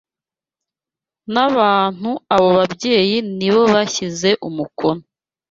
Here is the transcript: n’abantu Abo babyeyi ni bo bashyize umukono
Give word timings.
n’abantu 1.33 2.09
Abo 2.35 2.49
babyeyi 2.57 3.17
ni 3.37 3.49
bo 3.53 3.61
bashyize 3.73 4.29
umukono 4.47 5.03